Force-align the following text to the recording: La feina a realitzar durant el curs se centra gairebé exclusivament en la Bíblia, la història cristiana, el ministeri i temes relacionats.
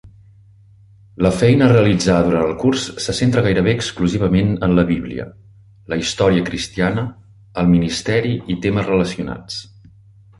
La 1.23 1.31
feina 1.39 1.65
a 1.65 1.71
realitzar 1.71 2.15
durant 2.27 2.45
el 2.45 2.55
curs 2.63 2.85
se 3.07 3.13
centra 3.17 3.43
gairebé 3.47 3.75
exclusivament 3.79 4.49
en 4.67 4.73
la 4.79 4.85
Bíblia, 4.87 5.27
la 5.93 5.99
història 6.05 6.47
cristiana, 6.47 7.03
el 7.63 7.69
ministeri 7.75 8.33
i 8.55 8.57
temes 8.65 8.89
relacionats. 8.93 9.61